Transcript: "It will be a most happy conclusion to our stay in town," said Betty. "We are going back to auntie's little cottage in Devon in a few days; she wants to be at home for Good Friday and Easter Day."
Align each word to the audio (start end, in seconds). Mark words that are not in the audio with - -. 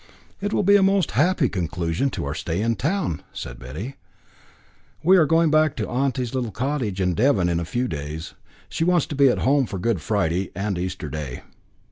"It 0.41 0.51
will 0.51 0.63
be 0.63 0.77
a 0.77 0.81
most 0.81 1.11
happy 1.11 1.47
conclusion 1.47 2.09
to 2.09 2.25
our 2.25 2.33
stay 2.33 2.63
in 2.63 2.75
town," 2.75 3.21
said 3.31 3.59
Betty. 3.59 3.97
"We 5.03 5.15
are 5.15 5.27
going 5.27 5.51
back 5.51 5.75
to 5.75 5.87
auntie's 5.87 6.33
little 6.33 6.49
cottage 6.49 6.99
in 6.99 7.13
Devon 7.13 7.47
in 7.47 7.59
a 7.59 7.65
few 7.65 7.87
days; 7.87 8.33
she 8.67 8.83
wants 8.83 9.05
to 9.05 9.15
be 9.15 9.27
at 9.27 9.37
home 9.45 9.67
for 9.67 9.77
Good 9.77 10.01
Friday 10.01 10.49
and 10.55 10.79
Easter 10.79 11.07
Day." 11.07 11.43